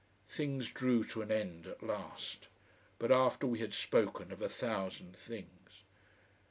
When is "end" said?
1.31-1.67